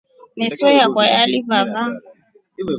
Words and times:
Meso 0.37 0.65
yakwa 0.79 1.03
yalivava. 1.13 1.83